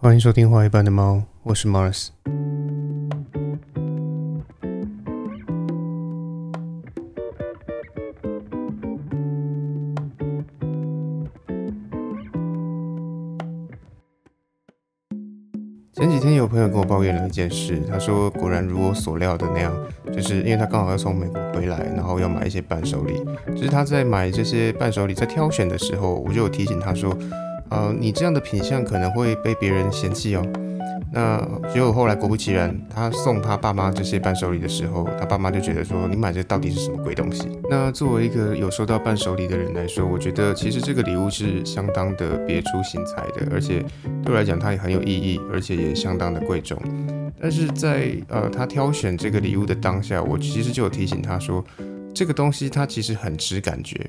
[0.00, 2.08] 欢迎收听《画一般的猫》，我是 Mars。
[15.92, 19.74] 前几天有朋友跟我抱怨了一件事，他说果然如我所料的那样，
[20.12, 23.24] 就是因为他刚好要从美国回来，然后要买一些伴手礼。
[23.54, 27.16] 就是他在买这些伴手礼，在挑选的时候，我就有提醒他说，
[27.74, 30.46] 呃，你这样的品相可能会被别人嫌弃哦。
[31.12, 31.40] 那
[31.72, 37.48] 结果后来果不其然，他送他爸妈这些伴手礼的时候，他爸妈就觉得说，你买这到底是什么鬼东西？
[37.68, 43.84] 那作为一个有收到伴手礼的人来说，我觉得其实这个礼物是相当的别出心裁的，而且
[44.24, 46.80] 对我来讲它也很有意义，而且也相当的贵重。
[47.40, 51.64] 但是在呃他挑选这个礼物的当下，我其实就有提醒他说，
[52.14, 54.08] 这个东西它其实很吃感觉。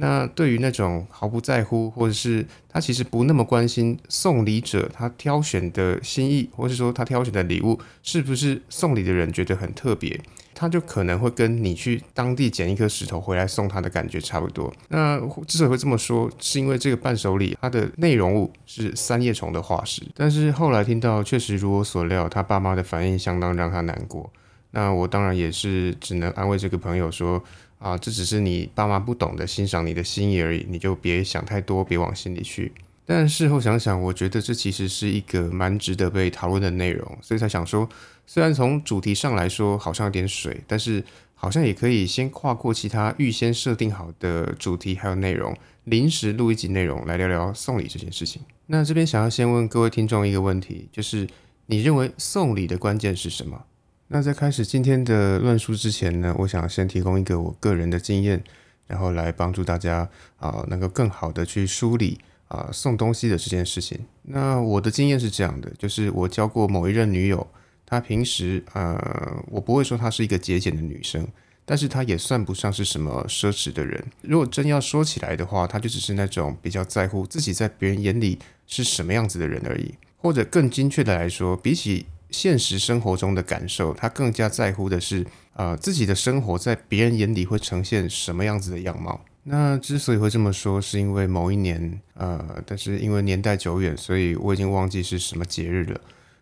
[0.00, 10.18] 那对于那种毫不在乎，或者是他其实不那么关心送礼者他挑选的心意，或是说他挑选的礼物是不是送礼的人觉得很特别，
[10.54, 14.72] 他就可能会跟你去当地捡一颗石头回来送他的感觉差不多。
[14.88, 24.32] 那之所以会这么说，是因为这个伴手礼它的内容物是三叶虫的化石，但是后来听到确实如我所料，他爸妈的反应相当让他难过。
[24.70, 27.44] 那我当然也是只能安慰这个朋友说。
[27.80, 32.70] 啊，这只是你爸妈不懂得欣赏你的心意而已，你就别想太多，别往心里去。
[33.06, 37.88] 但事后想想，我觉得这其实是一个蛮值得被讨论的内容，所以才想说，
[38.26, 41.02] 虽然从主题上来说好像有点水，但是
[41.34, 48.42] 好像也可以先跨过其他预先设定好的主题还有内容，临时录一集内容来聊聊送礼这件事情。
[48.66, 51.26] 那这边想要先问各位听众一个问题，就是
[51.66, 53.64] 你认为送礼的关键是什么？
[54.12, 58.42] 那在开始今天的论述之前呢，我想先提供一个我个人的经验，
[58.88, 64.00] 然后来帮助大家啊，能够更好的去梳理啊送东西的这件事情。
[64.22, 67.46] 那我的经验是这样的，就是我交过某一任女友，
[67.86, 68.98] 她平时呃，
[69.46, 71.28] 我不会说她是一个节俭的女生，
[71.64, 74.04] 但是她也算不上是什么奢侈的人。
[74.22, 82.06] 如果真要说起来的话，她就只是那种比较在乎自己在别人眼里是什么样子的人而已，或者更精确的来说，比起。
[82.30, 89.20] 现实生活中的感受，他更加在乎的是，呃，自己的生活在别人眼里会呈现什么样子的样貌。
[89.42, 96.00] 那之所以会这么说，是因为某一年，呃，但是因为年代久远，所以我已经忘记是什么节日了，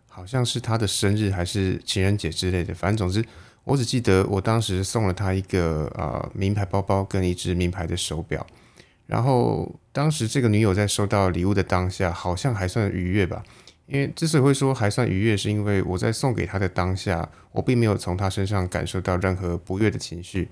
[0.08, 2.74] 好像是他的生日还是情人节之类的。
[2.74, 3.24] 反正总之，
[3.62, 8.44] 我只记得我当时送了他一个呃名牌包包跟一只名牌的手表。
[9.06, 13.42] 然后当时这个女友在收到礼物的当下，好像还算愉悦吧。
[13.88, 20.46] 因为之所以会说还算愉悦，是因为我在送给他的当下，我并没有从他身上感受到任何不悦的情绪，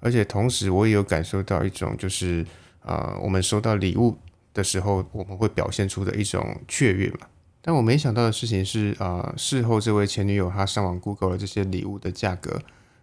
[0.00, 2.44] 而且同时我也有感受到一种就是，
[2.82, 4.18] 呃，我们收到礼物
[4.52, 7.26] 的时候，我们会表现出的一种雀跃嘛。
[7.62, 12.60] 但我没想到的事情是，啊，事后这位前女友她上网 Google 了这些礼物的价格，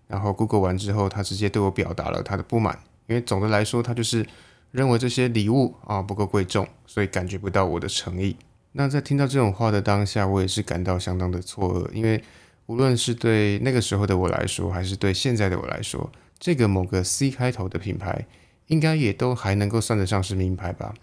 [0.07, 2.77] 然后 Google 完之后，她直接对我表达了她的不满，
[3.07, 4.23] 因为总的来说，她就是
[4.69, 8.35] 认为这些礼物啊不够贵重，所以感觉不到我的诚意。
[8.73, 12.23] 那在听到这种话的当下，我也是感到相当的错愕，因为
[12.67, 16.09] 无论是对那个时候的我来说，还是对现在的我来说，
[16.39, 18.25] 这个某个 C 开头的品牌，
[18.67, 20.93] 应该也都还能够算得上是名牌吧。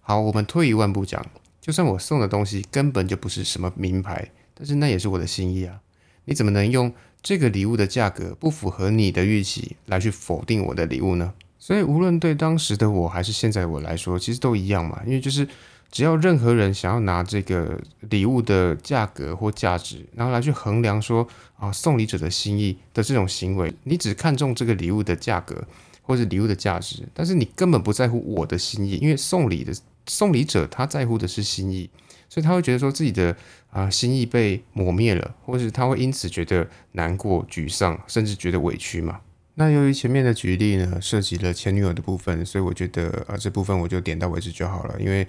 [0.00, 1.24] 好，我们退一万步讲，
[1.60, 5.80] 就算我送的东西根本就不是什么名牌，但是那也是我的心意啊。
[6.24, 11.34] 你怎么能用这个礼物的价格不符合你的预期来去否定我的礼物呢？
[11.68, 15.46] 所以无论对当时的我还是现在我来说，其实都一样嘛，因为就是。
[15.90, 17.80] 只要任何人想要拿这个
[18.10, 25.66] 礼物的价格或价值，然后来去衡量说啊送礼者的心意的这种行为，你只看重这个礼物的价格
[26.02, 29.72] 或者礼物的价值，但是你根本不在乎我的心意，因为送礼的
[30.06, 31.88] 送礼者他在乎的是心意，
[32.28, 33.34] 所以他会觉得说自己的
[33.70, 39.18] 啊心意被抹灭了，或是他会因此觉得难过、沮丧，甚至觉得委屈嘛。
[39.58, 45.26] 那由于前面的举例呢涉及了前女友的部分，所以我觉得啊这部分我就点到为止就好了，因为。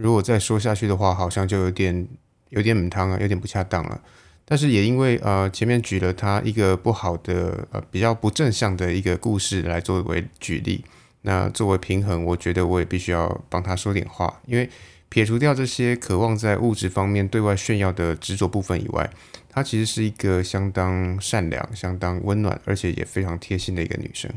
[0.00, 2.06] 如果再说下去的话，好像就有点
[2.50, 4.00] 有点母汤啊，有点不恰当了。
[4.44, 10.84] 但是也因为呃前面举了他一个不好的呃比较不正向的一个故事来作为举例，
[11.22, 14.40] 那作为平衡，我觉得我也必须要帮他说点话。
[14.46, 14.70] 因为
[15.08, 19.10] 撇除掉这些渴望在物质方面对外炫耀的执着部分以外，
[19.48, 24.30] 她其实是一个相当善良、相当温暖，而且也非常贴心的一个女生。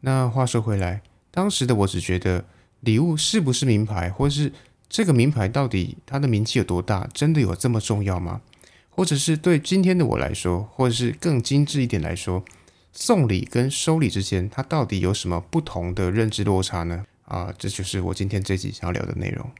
[0.00, 2.44] 那话说回来，当时的我只觉得
[2.80, 4.52] 礼物是不是名牌，或是
[4.88, 7.08] 这个名牌到底它的名气有多大？
[7.12, 8.40] 真的有这么重要吗？
[8.90, 12.44] 或者是对今天的我来说，或者是更精致一点来说，
[12.92, 17.04] 送礼跟收礼之间，它到底有什么不同的认知落差呢？
[17.24, 19.50] 啊，这就是我今天这集想要聊的内容。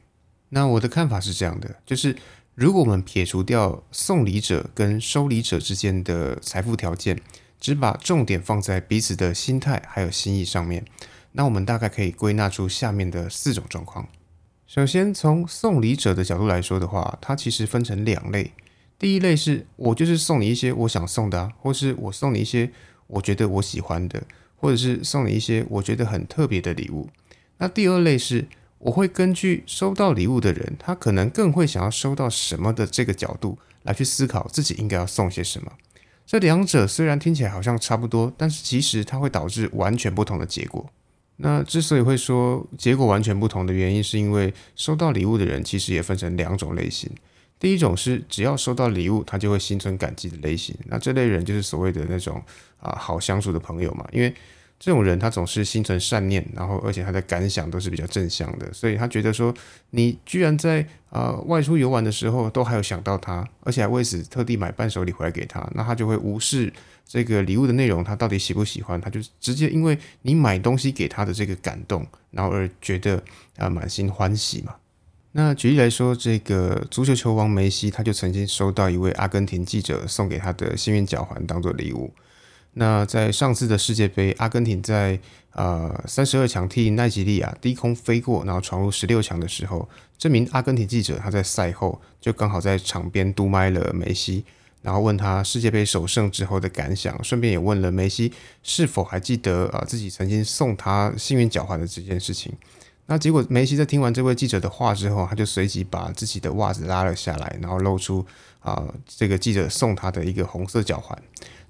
[0.49, 2.15] 那我的看法是这样的，就是
[2.55, 7.21] 如果我们撇除掉送礼者跟收礼者之间的财富条件，
[7.59, 10.85] 只把重点放在彼此的心态还有心意上面，
[11.33, 14.07] 那我们大概可以归纳出下面的四种状况。
[14.65, 18.51] 首先，从送礼者的角度来说的话，它其实分成两类。
[18.97, 22.71] 第一类是我就是送你一些我想送的啊，或是我送你一些
[23.07, 24.23] 我觉得我喜欢的，
[24.57, 27.09] 或者是送你一些我觉得很特别的礼物。
[27.57, 28.47] 那第二类是
[28.79, 35.71] 我会根据收到礼物的人，他可能更会想要收到什么的这个角度来去思考自己应该要送些什么。
[36.25, 40.89] 这两者虽然听起来好像差不多，但是其实它会导致完全不同的结果。
[41.37, 47.09] 那之所以会说结果完全不同的原因，是因为收到礼物的人其实也分成两种类型。
[47.57, 50.75] 第一种是只要收到礼物，他就会心存感激的类型。
[50.85, 52.41] 那这类人就是所谓的那种
[52.79, 54.33] 啊好相处的朋友嘛，因为
[54.79, 59.53] 这种人他总是心存善念，然后而且他的感想都是比较正向的，所以他觉得说
[59.89, 66.71] 你居然在啊外出游玩的时候都还有想到他，而且还为此特地买伴手礼回来给他，那他就会无视
[67.05, 73.21] 这个礼物的内容，他到底喜不喜欢，他就直接因为你买东西给他的这个感动，然后而觉得
[73.57, 74.75] 啊满心欢喜嘛。
[75.33, 82.11] 那举例来说，这个足球球王梅西，他就曾经收到一位阿根廷记者送给他的幸运脚环当做礼物。
[82.73, 85.19] 那在上次的世界杯，阿根廷在
[85.53, 94.45] 呃三十二强替奈及利亚低空飞过，然后闯入十六强的时候，这名阿根廷记者他在赛后就刚好在场边嘟麦了梅西，
[94.81, 98.31] 然后问他世界杯首胜之后的感想，顺便也问了梅西
[98.63, 102.53] 是否还记得啊自己曾经送他幸运脚环的这件事情。
[103.07, 108.23] 那结果，梅西在听完这位记者的话之后，他就随即把自己的袜子拉了下来，然后露出
[108.59, 111.19] 啊这个记者送他的一个红色脚环。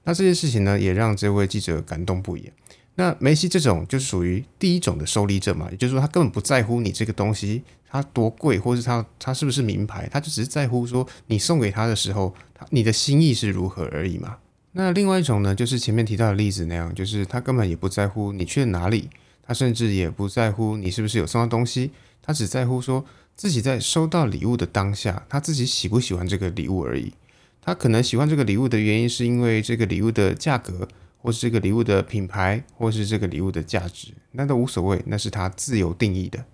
[0.09, 2.51] 那这件事情呢，也让这位记者感动不已。
[2.95, 14.37] 那梅西这种就属于第一种的收礼者嘛，也就是说他根本不在乎你这个东西它多贵，或是他他是不是名牌，他就只是在乎说你送给他的时候，他你的心意是如何而已嘛。
[14.71, 19.09] 那另外一种呢，就是前面提到的例子那样，就是他根本也不在乎你去了哪里。
[19.43, 21.91] 他甚至也不在乎你是不是有送到东西，
[22.23, 27.13] 他只在乎说自己在收到礼物的当下，他自己喜不喜欢这个礼物而已。
[27.61, 36.45] 他可能喜欢这个礼物的原因，是因为这个礼物的价格，或是这个礼物的品牌，或是这个礼物的价值，那都无所谓，那是他自由定义的。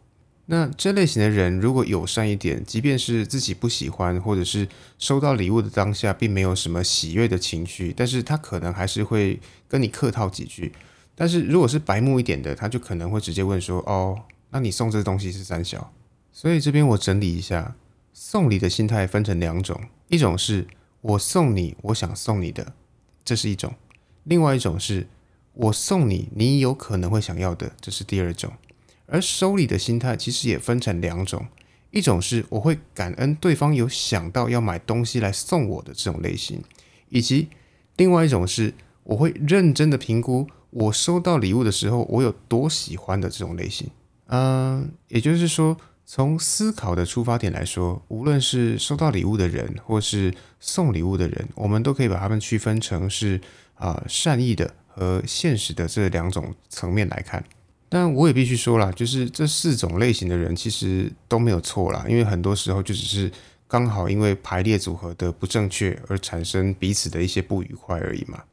[0.47, 4.67] 那这类型的人如果友善一点，即便是自己不喜欢，或者是
[4.99, 10.71] 收到礼物的当下并没有什么喜悦的情绪，但是他可能还是会跟你客套几句。
[11.15, 14.21] 但是如果是白目一点的，他就可能会直接问说：“哦，
[14.51, 15.91] 那你送这东西是三小？”
[16.31, 17.75] 所以这边我整理一下，
[18.13, 19.79] 送礼的心态分成两种：
[20.09, 20.67] 一种是
[21.07, 22.73] 我送你我想送你的，
[23.23, 23.71] 这是一种；
[24.23, 25.07] 另外一种是
[25.53, 28.51] 我送你你有可能会想要的，这是第二种。
[29.05, 31.45] 而收礼的心态其实也分成两种：
[31.91, 36.63] 一种是我会感恩对方有想到要买东西来送我的这种类型，
[37.09, 37.49] 以及
[37.97, 38.73] 另外一种是
[39.03, 40.47] 我会认真的评估。
[40.71, 43.87] 我收到礼物的时候，我有多喜欢的这种类型，
[44.25, 53.41] 嗯，也就是说，从思考的出发点来说，无论是收到礼物的人，或是送礼物的人，我们都可以把他们区分成是
[53.73, 57.43] 啊善意的和现实的这两种层面来看。
[57.89, 63.31] 但我也必须说了，就是这四种类型的人其实都没有错啦，因为很多时候就只是
[63.67, 68.43] 刚好因为排列组合的不正确而产生彼此的一些不愉快而已嘛。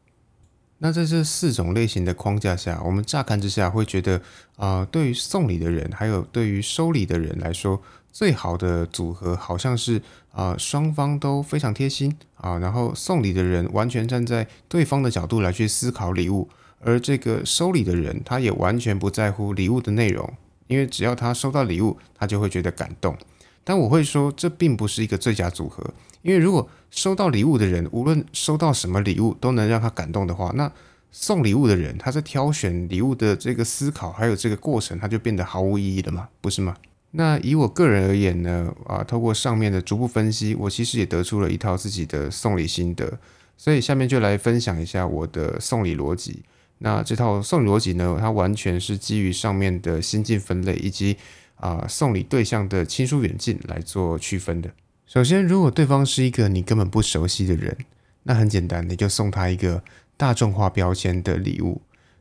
[0.84, 4.20] 那在这四种类型的框架下，我们乍看之下会觉得，
[4.56, 16.48] 啊，对于送礼的人，还有对于收礼的人来说，最好的组合好像是啊，双方都非常贴心啊，然后送礼的人完全站在对方的角度来去思考礼物，
[16.80, 20.28] 而这个收礼的人，他也完全不在乎礼物的内容，
[20.66, 23.16] 因为只要他收到礼物，他就会觉得感动。
[23.64, 30.70] 但我会说，这并不是一个最佳组合，因为如果收到礼物的人，无论收到什么礼物都能让他感动的话，那
[31.10, 36.76] 送礼物的人他在挑选礼物的这个思考还有这个过程，他就变得毫无意义了嘛，不是吗？
[37.12, 43.18] 那以我个人而言呢，啊，透过上面的逐步分析，我其实也得出了一套自己的送礼心得，
[43.56, 46.42] 所以下面就来分享一下我的送礼逻辑。
[46.78, 51.16] 那这套送礼逻辑呢，它完全是基于上面的心境分类以及。
[51.62, 54.68] 啊，送礼对象的亲疏远近来做区分的。
[55.06, 57.76] 首先，如果对方是一个你根本不熟悉的人，
[58.24, 59.84] 那很简单，你就送他一个
[60.16, 61.80] 大众化标签的礼物。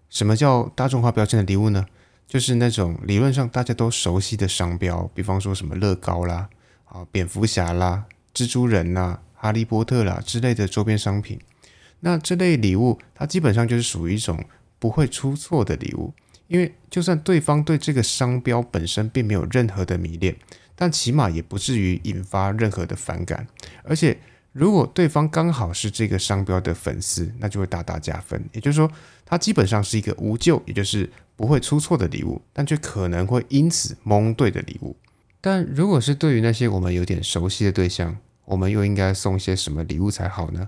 [0.10, 1.88] 什么叫大众化标签的礼物呢？
[2.28, 6.48] 就是那种理论上大家都熟悉的商标，比方说什么乐高啦、
[6.86, 11.40] 啊蝙蝠侠啦、蜘蛛人呐、哈利波特啦之类的周边商品。
[12.02, 14.46] 那这类礼物，它基本上就是属于一种
[14.78, 16.14] 不会出错的礼物。
[16.52, 20.36] 因为就算对方对这个商标本身并没有任何的迷恋，
[20.76, 23.48] 但起码也不至于引发任何的反感。
[23.86, 24.20] 而且，
[24.52, 28.44] 如果对方刚好是这个商标的粉丝，那就会大大加分。
[28.52, 28.92] 也就是说，
[29.26, 34.98] 它基本上是一个无救，也就是不会出错的礼物，但却可能会因此蒙对的礼物。
[35.40, 40.68] 但如果是对于那些我们有点熟悉的对象，我们又应该送些什么礼物才好呢？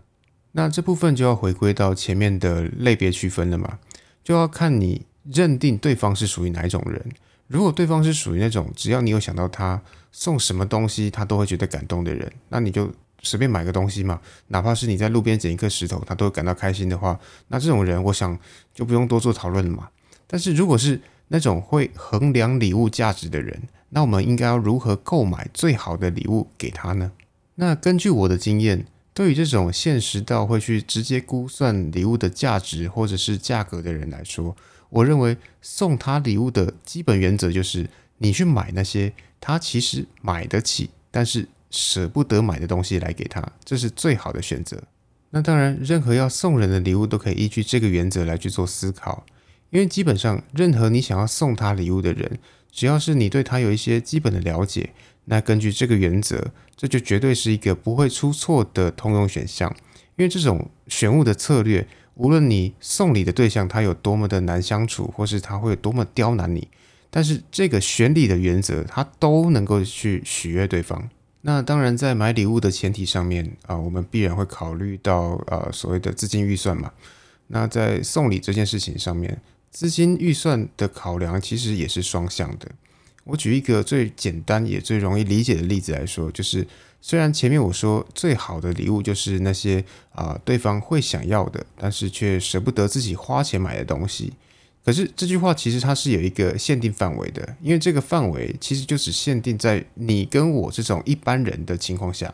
[0.53, 3.79] 那这部分就要回归到前面的类别区分了嘛，
[4.23, 7.01] 就要看你认定对方是属于哪一种人。
[7.47, 18.37] 如果对方是属于那种只要你有想到他送什么东西，他都会觉得感动的人，那你就随便买个东西嘛，哪怕是你在路边捡一颗石头，他都会感到开心的话，那这种人我想
[18.73, 19.89] 就不用多做讨论了嘛。
[20.25, 27.11] 但是如果是那种会衡量礼物价值的人，那我们应该要如何购买最好的礼物给他呢？
[27.55, 28.85] 那根据我的经验。
[29.15, 34.57] 对于这种现实到会去直接估算礼物的价值或者是价格的人来说，
[34.93, 44.83] 我认为送他礼物的基本原则就是，你去买那些他其实买得起，但是舍不得买的东西来给他，这是最好的选择。
[45.31, 49.25] 那当然，任何要送人的礼物都可以依据这个原则来去做思考，
[49.71, 52.37] 因为基本上任何你想要送他礼物的人，
[52.71, 54.91] 只要是你对他有一些基本的了解。
[55.25, 59.75] 那根据这个原则，这就绝对是一个不会出错的通用选项。
[60.15, 66.67] 因为这种选物的策略，无论你送礼的对象他有多么的难相处，或是他会有多么刁难你，
[67.09, 71.09] 但是这个选礼的原则，他都能够去取悦对方。
[71.41, 76.91] 那当然，在买礼物的前提上面啊，我们必然会考虑到呃所谓的资金预算嘛。
[77.47, 82.71] 那在送礼这件事情上面，资金预算的考量其实也是双向的。
[83.25, 86.67] 我举一个最简单也最容易理解的例子来说，就是
[86.99, 94.33] 虽然前面我说最好的礼物就是那些啊对方会想要的，但是却舍不得自己花钱买的东西，
[94.83, 102.33] 可是这句话其实它是有一个限定范围的，因为这个范围其实就只限定在你跟我这种一般人的情况下。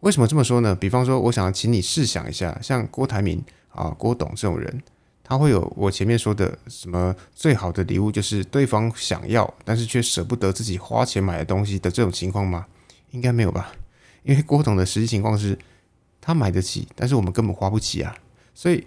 [0.00, 0.74] 为什么这么说呢？
[0.74, 4.82] 比方说，我想请你试想一下，像郭台铭啊、郭董这种人。
[5.28, 12.64] 他会有我前面说的什么最好的礼物，就是对方想要但是却舍不得自己花钱买的东西的这种情况吗？
[13.10, 13.70] 应该没有吧？
[14.22, 15.58] 因为郭董的实际情况是，
[16.18, 18.16] 他买得起，但是我们根本花不起啊。
[18.54, 18.82] 所以，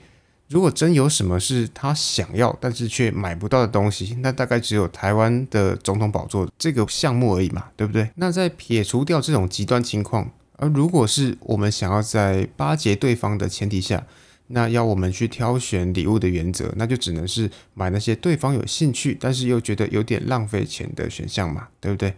[0.50, 8.10] 如果真有什么是他想要但是却买不到的东西，那大概只有台湾的总统宝座这个项目而已嘛，对不对？
[8.16, 14.06] 那在撇除掉这种极端情况，而如果是我们想要在巴结对方的前提下，
[14.52, 22.14] 那要我们去挑选礼物的原则，那就只能是买那些对方有兴趣，但是又觉得有点浪费钱的选项嘛，对不对？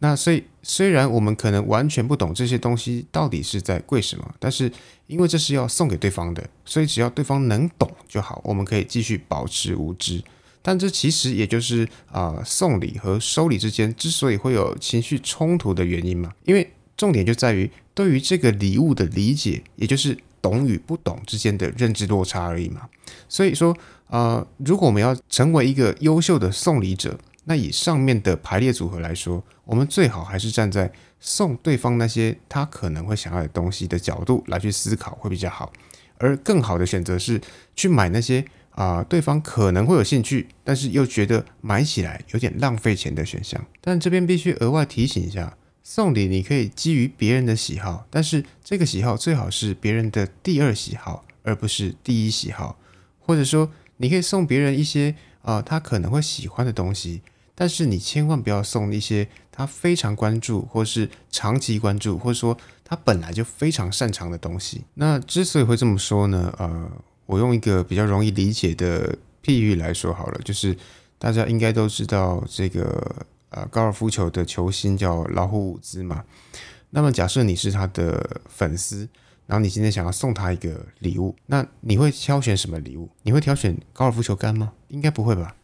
[0.00, 4.70] 那所以虽然我们可能完全不懂这些东西到底是在贵什么，但是
[5.08, 10.22] 因为这是要送给对方的，所以只要对方能懂就好，我们可以继续保持无知。
[10.62, 20.16] 但这其实也就是啊送礼和收礼之间之所以会有情绪冲突的原因嘛，因为重点就在于对于这个礼物的理解，也就是。
[20.40, 22.88] 懂与不懂之间的认知落差而已嘛，
[23.28, 23.76] 所以说，
[24.08, 35.72] 呃，如果我们要成为一个优秀的送礼者，那以上面的排列组合来说，我们最好还是站在送对方那些他可能会想要的东西的角度来去思考会比较好，
[36.18, 37.40] 而更好的选择是
[37.74, 43.64] 去买那些啊对方可能会有兴趣，但是又觉得买起来有点浪费钱的选项。
[43.80, 45.56] 但这边必须额外提醒一下。
[45.90, 52.78] 送礼你可以基于别人的喜好，但是这个喜好最好是别人的第二喜好，而不是第一喜好。
[53.18, 57.22] 或者说，你可以送别人一些啊他可能会喜欢的东西，
[57.54, 62.54] 但是你千万不要送一些他非常关注，或是长期关注，或者说
[62.84, 64.84] 他本来就非常擅长的东西。
[64.92, 66.52] 那之所以会这么说呢？
[66.58, 66.92] 呃，
[67.24, 70.76] 我用一个比较容易理解的譬喻来说好了，就是
[71.18, 73.24] 大家应该都知道这个。
[73.50, 76.24] 呃，高尔夫球的球星叫老虎伍兹嘛。
[76.90, 79.08] 那么假设你是他的粉丝，
[79.46, 83.10] 然后你今天想要送他一个礼物，那你会挑选什么礼物？
[83.22, 84.72] 你会挑选高尔夫球杆吗？
[84.88, 85.54] 应该不会吧，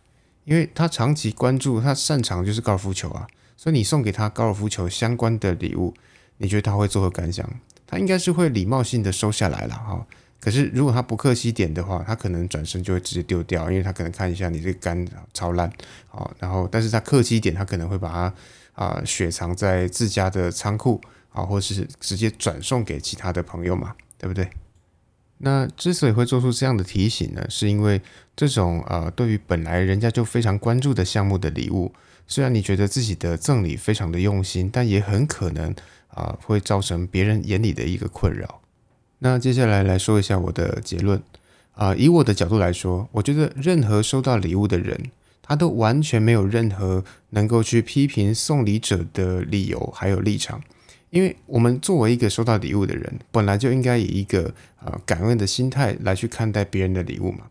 [0.45, 3.27] 因为他长期关注，他擅长就是高尔夫球啊。
[3.57, 5.95] 所以你送给他高尔夫球相关的礼物，
[6.39, 7.49] 你觉得他会作何感想？
[7.87, 10.07] 他应该是会礼貌性的收下来了哈。
[10.45, 15.73] 可是，如果他不客气点的话，他可能转身就会直接丢掉，因为他可能看一下你这个杆超烂，
[16.07, 18.35] 好，然后，但是他客气一点，他可能会把它
[18.75, 21.01] 啊雪藏在自家的仓库，
[21.33, 24.51] 啊，或者是直接转送给其他的朋友嘛，对不对？
[25.39, 28.03] 那之所以会做出这样的提醒呢，是因为
[28.37, 31.95] 这种呃，对于本来人家就非常关注的项目的礼物，
[32.27, 35.75] 虽然你觉得自己的赠礼非常的用心，但也很可能
[36.09, 38.61] 啊会造成别人眼里的一个困扰。
[39.25, 41.21] 那接下来来说一下我的结论
[41.73, 50.63] 啊，以我的角度来说，我觉得任何收到礼物的人，他都完全没有任何能够去批评送礼者的理由还有立场。
[51.09, 54.53] 因为我们作为一个收到礼物的人，本来就应该以一个
[54.85, 57.47] 呃感恩的心态来去看待别人的礼物嘛。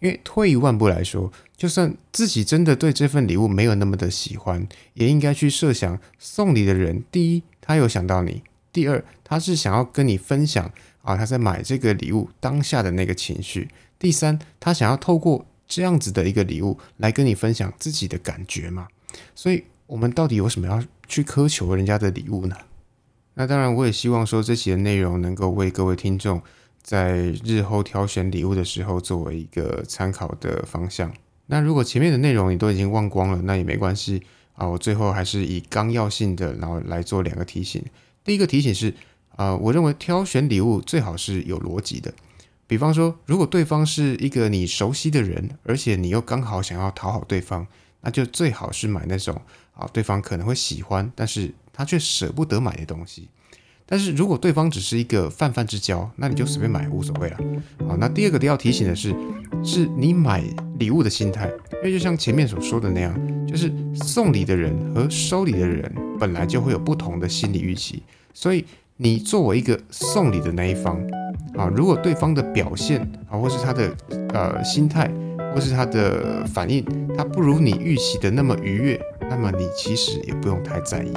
[0.00, 8.40] 因为退一万步来说，就算自己真的对这份礼物没有那么的喜欢，也应该去设想送礼的人，第一，他有想到你；
[8.72, 18.88] 第二，他是想要跟你分享啊他在买这个礼物当下的那个情绪；第三，他想要透过这样子的一个礼物来跟你分享自己的感觉嘛。
[19.34, 22.56] 所以，我们到底有什么要去苛求人家的礼物呢？
[23.34, 26.42] 那当然，我也希望说这期的内容能够为各位听众
[26.82, 31.12] 在日后挑选礼物的时候作为一个参考的方向。
[31.46, 34.22] 那如果前面的内容你都已经忘光了，那也没关系
[34.54, 34.66] 啊。
[34.66, 37.82] 我最后还是以纲要性的，然后来做两个提醒。
[38.24, 38.92] 第一个提醒是，
[39.38, 42.12] 啊，我认为挑选礼物最好是有逻辑的。
[42.66, 47.66] 比方说，如果对方是一个你熟悉的人，而且你又刚好想要讨好对方，
[48.02, 49.40] 那就最好是买那种
[49.72, 51.54] 啊，对方可能会喜欢，但是。
[51.78, 53.28] 他却舍不得买的东西，
[53.86, 57.38] 但是如果对方只是一个泛泛之交，那你就随便买无所谓了。
[57.86, 59.14] 好，那第二个要提醒的是，
[59.62, 60.42] 是你买
[60.80, 68.02] 礼物的心态，因为就像前面所说的那样，就是送礼的人和收礼的人本来就会有不同的心理预期，
[68.34, 68.64] 所以
[69.00, 71.00] 你作为一个送礼的那一方，
[71.56, 73.00] 啊，如果对方的表现
[73.30, 73.94] 啊，或是他的
[74.34, 75.08] 呃心态，
[75.54, 76.84] 或是他的反应，
[77.16, 79.00] 他不如你预期的那么愉悦，
[79.30, 81.12] 那么你其实也不用太在意。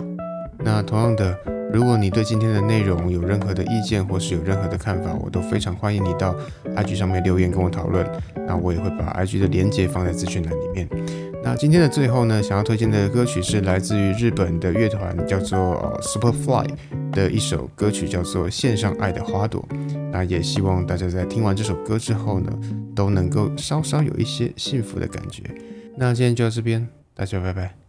[0.63, 1.35] 那同样的，
[1.73, 6.35] 如果你对今天的内容有任何的意见，或是有任何的看法，我都非常欢迎你到
[6.75, 8.07] IG 上面留言跟我讨论。
[8.45, 10.87] 那我也会把 IG 的连接放在资讯栏里面。
[11.43, 16.67] 那今天的最后呢，想要推荐的歌曲是来自于日本的乐团叫做 Superfly
[17.11, 19.67] 的一首歌曲，叫做《献上爱的花朵》。
[20.11, 22.51] 那也希望大家在听完这首歌之后呢，
[22.95, 25.43] 都能够稍稍有一些幸福的感觉。
[25.97, 27.80] 那今天就到这边，大家拜拜。